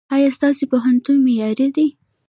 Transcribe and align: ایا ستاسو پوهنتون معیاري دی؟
ایا 0.15 0.29
ستاسو 0.37 0.63
پوهنتون 0.71 1.17
معیاري 1.25 1.67
دی؟ 1.75 1.87